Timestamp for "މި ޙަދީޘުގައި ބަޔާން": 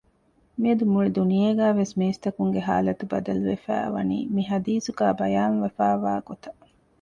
4.33-5.55